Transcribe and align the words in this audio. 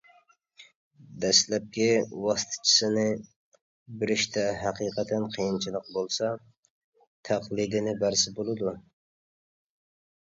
دەسلەپكى 1.23 1.85
ۋاسىتىچىسىنى 2.23 3.03
بېرىشتە 4.03 4.47
ھەقىقەتەن 4.63 5.29
قىيىنچىلىق 5.37 5.93
بولسا، 5.99 6.33
تەقلىدىنى 7.31 7.97
بەرسە 8.05 8.37
بولىدۇ. 8.41 8.75